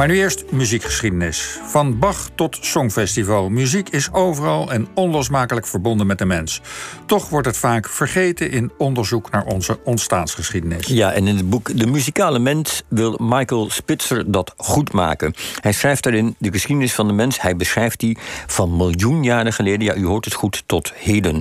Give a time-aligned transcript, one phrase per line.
[0.00, 1.58] Maar nu eerst muziekgeschiedenis.
[1.64, 3.48] Van Bach tot Songfestival.
[3.48, 6.60] Muziek is overal en onlosmakelijk verbonden met de mens.
[7.06, 10.86] Toch wordt het vaak vergeten in onderzoek naar onze ontstaansgeschiedenis.
[10.86, 15.34] Ja, en in het boek De muzikale mens wil Michael Spitzer dat goed maken.
[15.60, 17.40] Hij schrijft daarin de geschiedenis van de mens.
[17.40, 21.40] Hij beschrijft die van miljoen jaren geleden, ja, u hoort het goed, tot heden.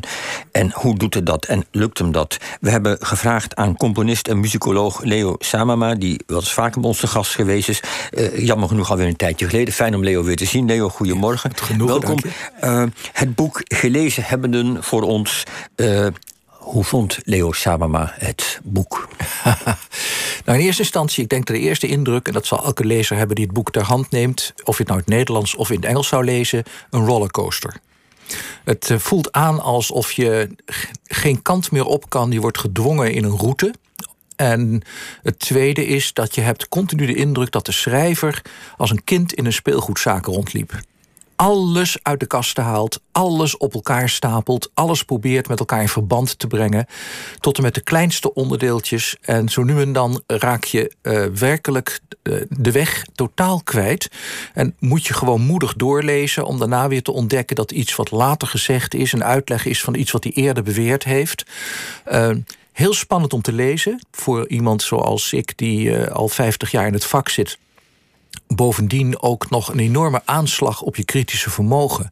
[0.52, 2.38] En hoe doet hij dat en lukt hem dat?
[2.62, 7.00] We hebben gevraagd aan componist en muzikoloog Leo Samama, die wel eens vaker bij ons
[7.00, 7.82] te gast geweest is.
[8.12, 9.74] Uh, jammer genoeg alweer een tijdje geleden.
[9.74, 10.66] Fijn om Leo weer te zien.
[10.66, 11.52] Leo, goedemorgen.
[11.56, 12.18] Genoeg, Welkom.
[12.64, 12.84] Uh,
[13.14, 15.44] het boek Gelezen hebbenden voor ons.
[15.76, 16.08] Uh,
[16.48, 19.08] hoe vond Leo Samama het boek?
[20.46, 23.18] nou, in eerste instantie, ik denk dat de eerste indruk, en dat zal elke lezer
[23.18, 25.70] hebben die het boek ter hand neemt, of je het nou in het Nederlands of
[25.70, 27.76] in het Engels zou lezen, een rollercoaster.
[28.64, 30.56] Het voelt aan alsof je
[31.04, 32.32] geen kant meer op kan.
[32.32, 33.74] Je wordt gedwongen in een route.
[34.40, 34.82] En
[35.22, 38.42] het tweede is dat je hebt continu de indruk dat de schrijver
[38.78, 40.80] als een kind in een speelgoedzaak rondliep.
[41.36, 46.40] Alles uit de kasten haalt, alles op elkaar stapelt, alles probeert met elkaar in verband
[46.40, 46.86] te brengen,
[47.40, 49.16] tot en met de kleinste onderdeeltjes.
[49.22, 54.12] En zo nu en dan raak je uh, werkelijk uh, de weg totaal kwijt.
[54.54, 58.48] En moet je gewoon moedig doorlezen om daarna weer te ontdekken dat iets wat later
[58.48, 61.46] gezegd is, een uitleg is van iets wat hij eerder beweerd heeft.
[62.12, 62.30] Uh,
[62.72, 66.94] Heel spannend om te lezen voor iemand zoals ik, die uh, al 50 jaar in
[66.94, 67.58] het vak zit.
[68.48, 72.08] Bovendien ook nog een enorme aanslag op je kritische vermogen.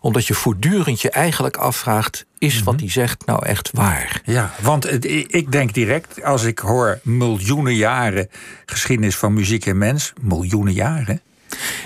[0.00, 2.82] Omdat je voortdurend je eigenlijk afvraagt: is wat mhm.
[2.82, 4.22] hij zegt nou echt waar?
[4.24, 8.28] Ja, want ik denk direct, als ik hoor miljoenen jaren
[8.66, 11.22] geschiedenis van muziek en mens, miljoenen jaren.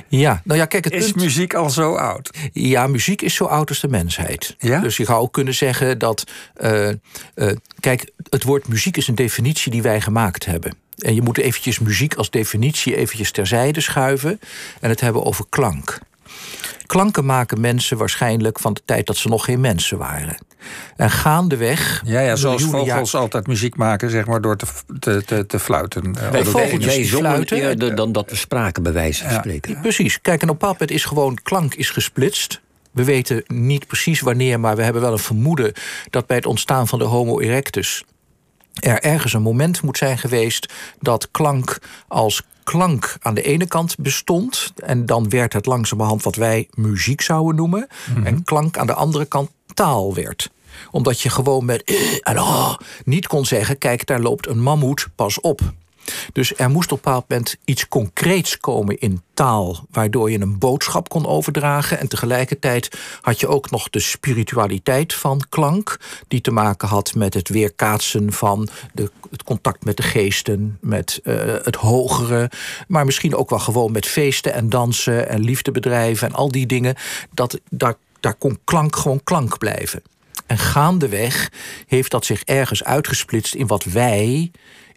[0.09, 2.31] Ja, nou ja, kijk, het is muziek al zo oud?
[2.53, 4.55] Ja, muziek is zo oud als de mensheid.
[4.59, 4.81] Ja?
[4.81, 6.25] Dus je zou ook kunnen zeggen dat.
[6.57, 10.77] Uh, uh, kijk, het woord muziek is een definitie die wij gemaakt hebben.
[10.98, 14.41] En je moet eventjes muziek als definitie eventjes terzijde schuiven
[14.81, 15.98] en het hebben over klank.
[16.87, 20.37] Klanken maken mensen waarschijnlijk van de tijd dat ze nog geen mensen waren.
[20.97, 22.03] En gaandeweg.
[22.05, 24.67] Ja, ja zoals vogels altijd muziek maken, zeg maar, door te,
[24.98, 26.14] te, te, te fluiten.
[26.31, 27.57] Wij vogels fluiten.
[27.57, 29.81] Eerder dan dat we spraken, bij wijze van spreken.
[29.81, 30.20] precies.
[30.20, 32.61] Kijk, en op Puppet is gewoon klank is gesplitst.
[32.91, 35.73] We weten niet precies wanneer, maar we hebben wel een vermoeden
[36.11, 38.05] dat bij het ontstaan van de Homo erectus
[38.75, 43.98] er ergens een moment moet zijn geweest dat klank als klank aan de ene kant
[43.98, 44.73] bestond.
[44.77, 47.86] En dan werd het langzamerhand wat wij muziek zouden noemen.
[48.14, 48.27] Mhm.
[48.27, 50.51] En klank aan de andere kant taal werd
[50.91, 51.83] omdat je gewoon met
[52.23, 55.61] en oh, niet kon zeggen: kijk, daar loopt een mammoet, pas op.
[56.33, 60.59] Dus er moest op een bepaald moment iets concreets komen in taal, waardoor je een
[60.59, 61.98] boodschap kon overdragen.
[61.98, 65.98] En tegelijkertijd had je ook nog de spiritualiteit van klank,
[66.29, 71.20] die te maken had met het weerkaatsen van de, het contact met de geesten, met
[71.25, 72.51] uh, het hogere,
[72.89, 76.95] maar misschien ook wel gewoon met feesten en dansen en liefdebedrijven en al die dingen.
[77.31, 80.03] Dat, daar, daar kon klank gewoon klank blijven.
[80.47, 81.51] En gaandeweg
[81.87, 84.51] heeft dat zich ergens uitgesplitst in wat wij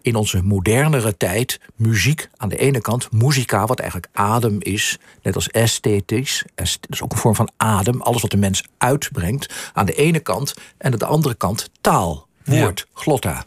[0.08, 5.36] in onze modernere tijd muziek aan de ene kant, muzika, wat eigenlijk adem is, net
[5.36, 9.86] als esthetisch, dat is ook een vorm van adem, alles wat de mens uitbrengt, aan
[9.86, 13.44] de ene kant, en aan de andere kant taal, woord, glotta.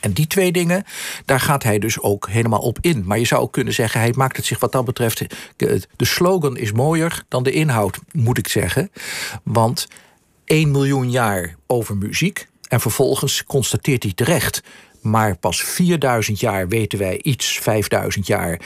[0.00, 0.84] En die twee dingen,
[1.24, 3.02] daar gaat hij dus ook helemaal op in.
[3.06, 5.24] Maar je zou ook kunnen zeggen, hij maakt het zich wat dat betreft.
[5.56, 8.90] De slogan is mooier dan de inhoud, moet ik zeggen.
[9.42, 9.86] Want
[10.44, 12.48] 1 miljoen jaar over muziek.
[12.68, 14.62] En vervolgens constateert hij terecht
[15.02, 18.60] maar pas 4000 jaar weten wij iets, 5000 jaar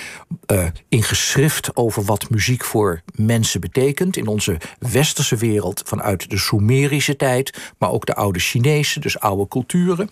[0.52, 4.16] uh, in geschrift over wat muziek voor mensen betekent.
[4.16, 9.48] In onze westerse wereld vanuit de Sumerische tijd, maar ook de oude Chinese, dus oude
[9.48, 10.10] culturen.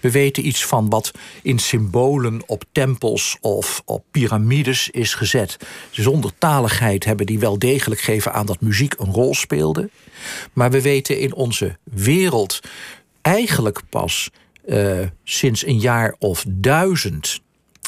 [0.00, 1.10] We weten iets van wat
[1.42, 5.56] in symbolen op tempels of op piramides is gezet.
[5.90, 9.90] Zonder taligheid hebben die wel degelijk gegeven aan dat muziek een rol speelde.
[10.52, 12.60] Maar we weten in onze wereld
[13.22, 14.30] eigenlijk pas
[14.64, 17.40] uh, sinds een jaar of duizend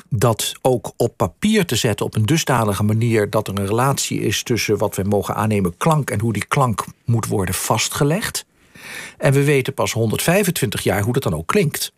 [0.08, 4.42] dat ook op papier te zetten op een dusdanige manier dat er een relatie is
[4.42, 8.46] tussen wat we mogen aannemen klank en hoe die klank moet worden vastgelegd.
[9.18, 11.92] En we weten pas 125 jaar hoe dat dan ook klinkt.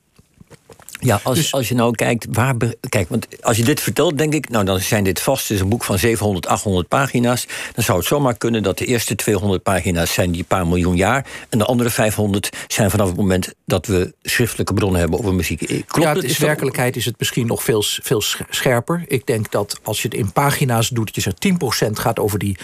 [1.00, 2.54] Ja, als, dus, als je nou kijkt, waar.
[2.88, 4.48] Kijk, want als je dit vertelt, denk ik.
[4.48, 5.42] Nou, dan zijn dit vast.
[5.42, 7.46] Het is een boek van 700, 800 pagina's.
[7.74, 11.26] Dan zou het zomaar kunnen dat de eerste 200 pagina's zijn die paar miljoen jaar.
[11.48, 15.62] En de andere 500 zijn vanaf het moment dat we schriftelijke bronnen hebben over muziek.
[15.62, 19.04] Eh, klopt ja, het is werkelijkheid is het misschien nog veel, veel scherper.
[19.06, 21.40] Ik denk dat als je het in pagina's doet, je zegt
[21.88, 22.56] 10% gaat over die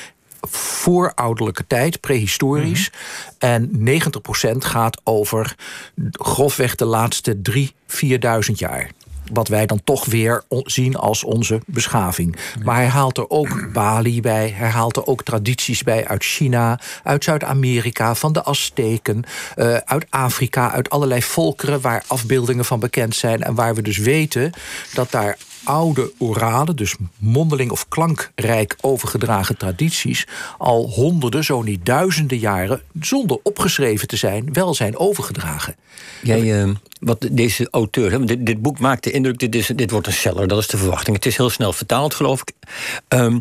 [0.51, 2.91] voorouderlijke tijd, prehistorisch.
[2.91, 3.53] Mhm.
[3.53, 5.55] En 90% gaat over
[6.13, 8.91] grofweg de laatste drie, 4.000 jaar.
[9.33, 12.37] wat wij dan toch weer zien als onze beschaving.
[12.65, 16.81] Maar hij haalt er ook Bali bij, hij haalt er ook tradities bij uit China,
[17.03, 19.25] uit Zuid-Amerika, van de Azteken,
[19.57, 23.99] uh, uit Afrika, uit allerlei volkeren waar afbeeldingen van bekend zijn en waar we dus
[23.99, 24.53] weten
[24.95, 30.27] dat daar oude orale, dus mondeling of klankrijk overgedragen tradities,
[30.59, 35.77] al honderden, zo niet duizenden jaren, zonder opgeschreven te zijn, wel zijn overgedragen.
[36.23, 36.71] Jij, uh,
[37.01, 40.49] wat deze auteur, dit, dit, boek maakt de indruk, dit, is, dit wordt een seller,
[40.49, 41.17] dat is de verwachting.
[41.17, 42.53] Het is heel snel vertaald, geloof ik.
[43.09, 43.41] Um,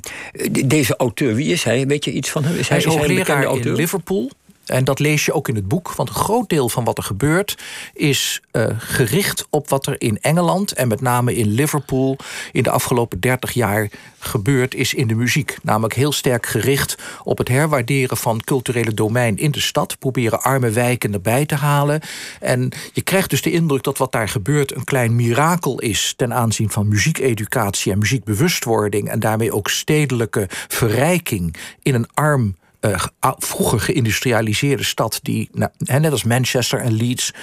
[0.65, 1.87] deze auteur, wie is hij?
[1.87, 2.55] Weet je iets van hem?
[2.55, 4.31] Is hij, hij is, hoogleraar in Liverpool.
[4.65, 7.03] En dat lees je ook in het boek, want een groot deel van wat er
[7.03, 7.57] gebeurt
[7.93, 12.17] is uh, gericht op wat er in Engeland en met name in Liverpool
[12.51, 15.57] in de afgelopen 30 jaar gebeurd is in de muziek.
[15.63, 19.99] Namelijk heel sterk gericht op het herwaarderen van culturele domein in de stad.
[19.99, 22.01] Proberen arme wijken erbij te halen.
[22.39, 26.33] En je krijgt dus de indruk dat wat daar gebeurt een klein mirakel is ten
[26.33, 29.09] aanzien van muziekeducatie en muziekbewustwording.
[29.09, 36.11] En daarmee ook stedelijke verrijking in een arm uh, vroeger geïndustrialiseerde stad, die, nou, net
[36.11, 37.33] als Manchester en Leeds.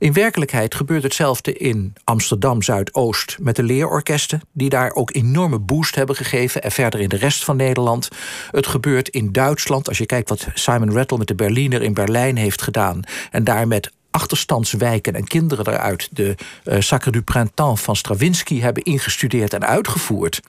[0.00, 5.94] In werkelijkheid gebeurt hetzelfde in Amsterdam Zuidoost met de leerorkesten, die daar ook enorme boost
[5.94, 6.62] hebben gegeven.
[6.62, 8.08] En verder in de rest van Nederland.
[8.50, 12.36] Het gebeurt in Duitsland, als je kijkt wat Simon Rattle met de Berliner in Berlijn
[12.36, 13.02] heeft gedaan.
[13.30, 16.34] En daar met achterstandswijken en kinderen eruit de
[16.64, 20.40] uh, Sacre du Printemps van Stravinsky hebben ingestudeerd en uitgevoerd.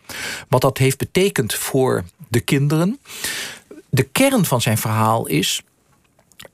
[0.49, 2.99] Wat dat heeft betekend voor de kinderen
[3.91, 5.61] de kern van zijn verhaal is.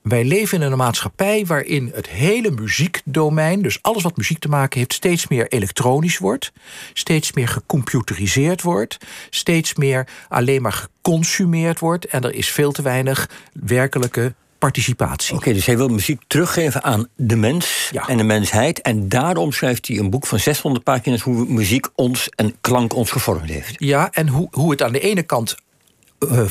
[0.02, 4.78] Wij leven in een maatschappij waarin het hele muziekdomein, dus alles wat muziek te maken
[4.78, 6.52] heeft, steeds meer elektronisch wordt,
[6.92, 8.96] steeds meer gecomputeriseerd wordt,
[9.30, 15.34] steeds meer alleen maar geconsumeerd wordt en er is veel te weinig werkelijke participatie.
[15.34, 18.80] Oké, dus hij wil muziek teruggeven aan de mens en de mensheid.
[18.80, 23.10] En daarom schrijft hij een boek van 600 pagina's hoe muziek ons en klank ons
[23.10, 23.74] gevormd heeft.
[23.76, 25.56] Ja, en hoe, hoe het aan de ene kant
[26.18, 26.44] uh,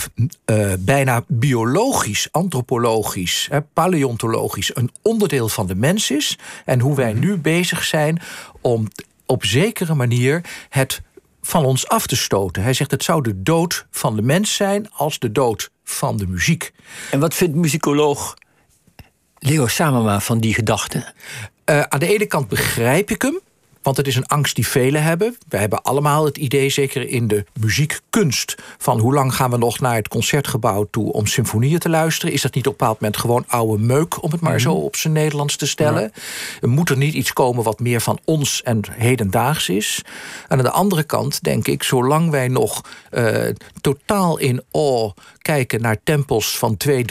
[0.46, 6.38] uh, bijna biologisch, antropologisch, paleontologisch een onderdeel van de mens is.
[6.66, 7.20] En hoe wij mhm.
[7.20, 8.22] nu bezig zijn
[8.62, 8.88] om
[9.26, 11.02] op zekere manier het
[11.42, 12.64] van ons af te stoten.
[12.64, 16.28] Hij zegt het zou de dood van de mens zijn als de dood van de
[16.28, 16.72] muziek.
[17.12, 18.34] En wat vindt muzikoloog
[19.40, 21.14] Leo Samama van die gedachte?
[21.66, 23.40] aan de ene kant begrijp ik hem.
[23.88, 25.38] Want het is een angst die velen hebben.
[25.48, 29.80] We hebben allemaal het idee, zeker in de muziekkunst, van hoe lang gaan we nog
[29.80, 32.34] naar het concertgebouw toe om symfonieën te luisteren?
[32.34, 34.84] Is dat niet op een bepaald moment gewoon oude meuk, om het maar zo mhm.
[34.84, 36.12] op zijn Nederlands te stellen?
[36.62, 40.02] Er moet er niet iets komen wat meer van ons en hedendaags is?
[40.48, 42.82] En aan de andere kant denk ik, zolang wij nog
[43.12, 43.46] uh,
[43.82, 45.14] totaal in awe
[45.48, 47.04] kijken naar tempels van 2.000, 3.000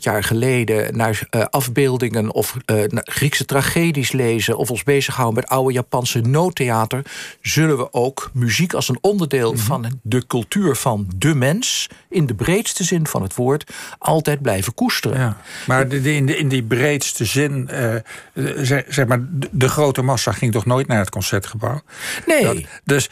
[0.00, 5.72] jaar geleden, naar uh, afbeeldingen of uh, Griekse tragedies lezen, of ons bezighouden met oude
[5.72, 7.02] Japanse noodtheater,
[7.40, 9.62] zullen we ook muziek als een onderdeel mhm.
[9.62, 14.74] van de cultuur van de mens, in de breedste zin van het woord, altijd blijven
[14.74, 15.18] koesteren.
[15.18, 15.36] Ja,
[15.66, 17.94] maar de, in, de, in die breedste zin, uh,
[18.64, 19.20] zeg, zeg, maar,
[19.50, 21.80] de, grote massa ging toch nooit naar het concertgebouw?
[22.26, 22.44] Nee.
[22.44, 23.10] Dat, dus,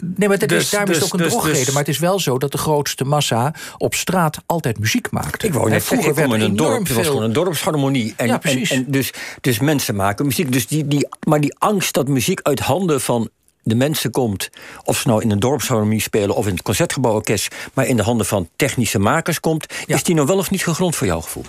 [0.00, 1.64] nee, maar dat dus, is, daarom dus, is het ook een dus, drogreden.
[1.64, 4.12] Dus- maar het is wel zo dat de grootste massa op straat
[4.46, 5.44] altijd muziek maakt.
[5.44, 6.86] Ik woon net vroeger ik in een dorp.
[6.86, 8.14] Het was gewoon een dorpsharmonie.
[8.16, 8.70] En, ja, precies.
[8.70, 10.52] En, dus, dus mensen maken muziek.
[10.52, 13.28] Dus die, die, maar die angst dat muziek uit handen van
[13.62, 14.50] de mensen komt,
[14.84, 18.26] of ze nou in een dorpsharmonie spelen of in het concertgebouworkest, maar in de handen
[18.26, 21.44] van technische makers komt, is die nou wel of niet gegrond voor jouw gevoel?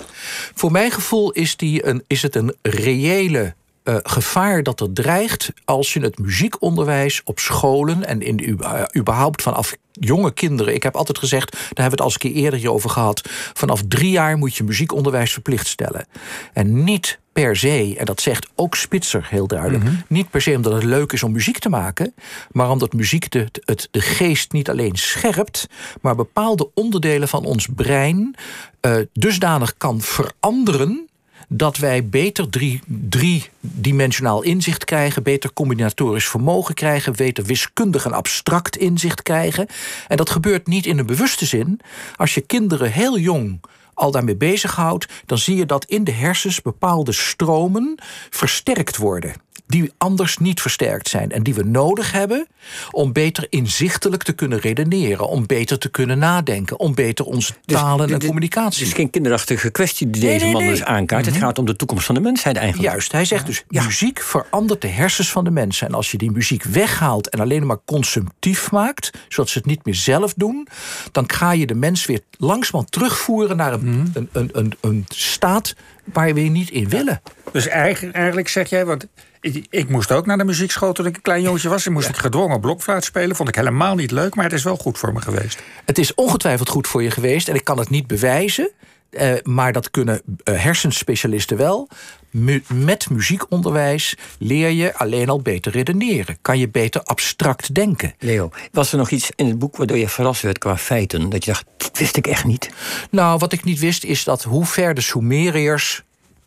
[0.53, 3.53] Voor mijn gevoel is, die een, is het een reële
[3.86, 9.42] uh, gevaar dat er dreigt als je het muziekonderwijs op scholen en in, uh, überhaupt
[9.42, 10.74] vanaf jonge kinderen.
[10.74, 13.22] Ik heb altijd gezegd, daar hebben we het al eens een keer eerder over gehad.
[13.54, 16.08] Vanaf drie jaar moet je muziekonderwijs verplicht stellen.
[16.54, 19.94] En niet per se, en dat zegt ook Spitzer heel duidelijk, mhm.
[20.08, 22.13] niet per se omdat het leuk is om muziek te maken,
[22.51, 25.68] maar omdat muziek de, het, de geest niet alleen scherpt,
[26.01, 28.36] maar bepaalde onderdelen van ons brein
[28.82, 31.10] uh, dusdanig kan veranderen
[31.48, 38.78] dat wij beter drie, driedimensionaal inzicht krijgen, beter combinatorisch vermogen krijgen, beter wiskundig en abstract
[38.78, 39.68] inzicht krijgen.
[40.08, 41.80] En dat gebeurt niet in een bewuste zin.
[42.16, 43.60] Als je kinderen heel jong
[43.94, 48.00] al daarmee bezighoudt, dan zie je dat in de hersens bepaalde stromen
[48.30, 52.48] versterkt worden die anders niet versterkt zijn en die we nodig hebben
[52.91, 57.79] om beter inzichtelijk te kunnen redeneren, om beter te kunnen nadenken, om beter onze dus
[57.79, 58.79] talen en communicatie.
[58.79, 61.25] Het is geen kinderachtige kwestie die deze man dus aankaart.
[61.25, 61.43] Het mhm.
[61.43, 62.89] gaat om de toekomst van de mensheid eigenlijk.
[62.89, 65.88] Juist, hij zegt dus: muziek verandert de hersens van de mensen.
[65.88, 69.86] En als je die muziek weghaalt en alleen maar consumptief maakt, zodat ze het niet
[69.86, 70.67] meer zelf doen,
[71.12, 74.07] dan ga je de mens weer langzaam terugvoeren naar een, mhm.
[74.13, 75.75] een, een, een, een staat
[76.13, 77.21] waar we niet in willen.
[77.51, 79.07] Dus eigenlijk, eigenlijk zeg jij, want
[79.41, 81.85] Ik, ik moest ook naar de muziekschool toen ik een klein jongetje was.
[81.85, 83.35] En moest ik gedwongen blokfluit spelen.
[83.35, 85.62] Vond ik helemaal niet leuk, maar het is wel goed voor me geweest.
[85.85, 87.47] Het is ongetwijfeld goed voor je geweest.
[87.47, 88.69] En ik kan het niet bewijzen.
[89.15, 91.89] Uh, maar dat kunnen uh, hersenspecialisten wel.
[92.29, 96.38] Mu met muziekonderwijs leer je alleen al beter redeneren.
[96.41, 98.13] Kan je beter abstract denken.
[98.19, 101.29] Leo, was er nog iets in het boek waardoor je verrast werd qua feiten?
[101.29, 102.69] Dat je dacht, dat wist ik echt niet.
[103.12, 106.03] Nou, wat ik niet wist is dat hoe ver de Sumeriërs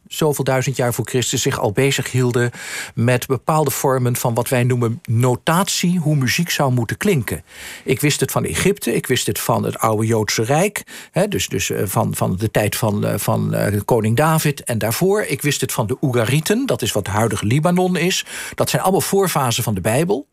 [0.09, 2.51] zoveel duizend jaar voor Christus zich al bezig hielden
[2.95, 7.43] met bepaalde vormen van wat wij noemen notatie, hoe muziek zou moeten klinken.
[7.85, 11.49] Ik wist het van Egypte, ik wist het van het oude Joodse Rijk, hè, dus,
[11.49, 15.23] dus eh, van, van de tijd van, eh, van uh, koning David en daarvoor.
[15.23, 18.25] Ik wist het van de Oegarieten, dat is wat huidige Libanon is.
[18.55, 20.27] Dat zijn allemaal voorfasen van de Bijbel.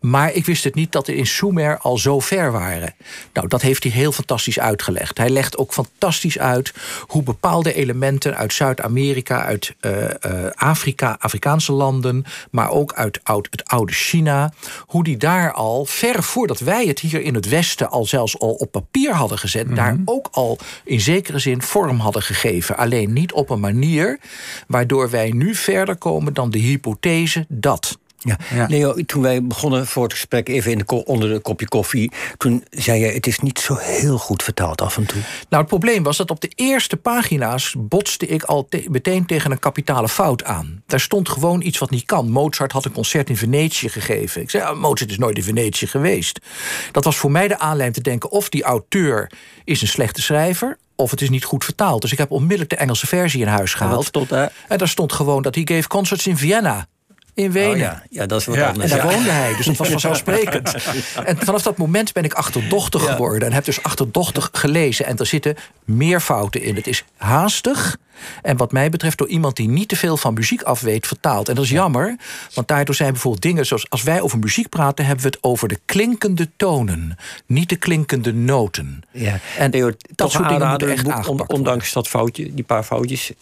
[0.00, 2.94] Maar ik wist het niet dat we in Sumer al zo ver waren.
[3.32, 5.18] Nou, dat heeft hij heel fantastisch uitgelegd.
[5.18, 6.72] Hij legt ook fantastisch uit
[7.06, 10.10] hoe bepaalde elementen uit Zuid-Amerika, uit uh, uh,
[10.54, 14.52] Afrika, Afrikaanse landen, maar ook uit oud, het oude China,
[14.86, 18.52] hoe die daar al, ver voordat wij het hier in het Westen al zelfs al
[18.52, 19.76] op papier hadden gezet, mm -hmm.
[19.76, 22.76] daar ook al in zekere zin vorm hadden gegeven.
[22.76, 24.18] Alleen niet op een manier
[24.66, 27.98] waardoor wij nu verder komen dan de hypothese dat.
[28.24, 28.38] Ja.
[28.54, 28.66] ja.
[28.68, 32.64] Leo, toen wij begonnen voor het gesprek, even in de onder een kopje koffie, toen
[32.70, 35.20] zei je: het is niet zo heel goed vertaald af en toe.
[35.48, 39.50] Nou, het probleem was dat op de eerste pagina's botste ik al te meteen tegen
[39.50, 40.82] een kapitale fout aan.
[40.86, 42.30] Daar stond gewoon iets wat niet kan.
[42.30, 44.42] Mozart had een concert in Venetië gegeven.
[44.42, 46.40] Ik zei: oh, Mozart is nooit in Venetië geweest.
[46.92, 49.30] Dat was voor mij de aanleiding te denken: of die auteur
[49.64, 52.02] is een slechte schrijver, of het is niet goed vertaald.
[52.02, 54.04] Dus ik heb onmiddellijk de Engelse versie in huis gehaald.
[54.04, 54.32] Stond?
[54.32, 56.86] En daar stond gewoon dat hij gave concerts in Vienna
[57.34, 57.72] in Wenen.
[57.72, 58.02] Oh ja.
[58.10, 58.68] ja, dat is wat ja.
[58.68, 58.90] anders.
[58.90, 59.12] En daar ja.
[59.12, 60.74] woonde hij, dus dat was vanzelfsprekend.
[61.24, 63.12] En vanaf dat moment ben ik achterdochtig ja.
[63.12, 63.48] geworden.
[63.48, 65.06] En heb dus achterdochtig gelezen.
[65.06, 66.76] En er zitten meer fouten in.
[66.76, 67.96] Het is haastig.
[68.42, 71.48] En wat mij betreft door iemand die niet te veel van muziek af weet vertaald.
[71.48, 72.16] En dat is jammer,
[72.54, 73.90] want daardoor zijn bijvoorbeeld dingen zoals...
[73.90, 77.16] als wij over muziek praten, hebben we het over de klinkende tonen.
[77.46, 79.02] Niet de klinkende noten.
[79.10, 79.38] Ja.
[79.58, 83.32] En Theo, dat soort dingen moeten echt boek, aangepakt Ondanks dat foutje, die paar foutjes...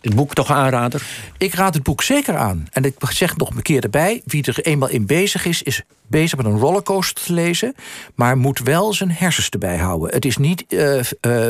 [0.00, 1.02] Het boek toch aanrader?
[1.38, 2.66] Ik raad het boek zeker aan.
[2.72, 6.36] En ik zeg nog een keer erbij: wie er eenmaal in bezig is, is bezig
[6.36, 7.74] met een rollercoaster te lezen,
[8.14, 10.14] maar moet wel zijn hersens erbij houden.
[10.14, 11.02] Het is niet uh, uh,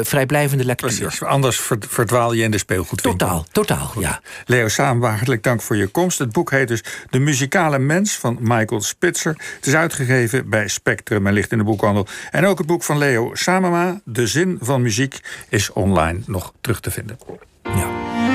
[0.03, 0.97] vrijblijvende lectuur.
[0.99, 3.27] Precies, anders verdwaal je in de speelgoedwinkel.
[3.27, 4.21] Totaal, totaal, ja.
[4.47, 6.19] Leo Samen, hartelijk dank voor je komst.
[6.19, 9.37] Het boek heet dus De muzikale mens van Michael Spitzer.
[9.57, 12.07] Het is uitgegeven bij Spectrum en ligt in de boekhandel.
[12.31, 16.81] En ook het boek van Leo Samema, De zin van muziek, is online nog terug
[16.81, 17.19] te vinden.